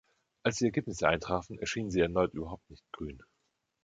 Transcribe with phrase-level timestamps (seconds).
[0.41, 3.21] Als die Ergebnisse eintrafen, erschien sie erneut überhaupt nicht grün.